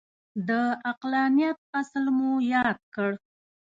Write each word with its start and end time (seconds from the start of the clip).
د 0.47 0.49
عقلانیت 0.89 1.57
اصل 1.79 2.03
مو 2.17 2.31
یاد 2.53 2.77
کړ. 2.93 3.09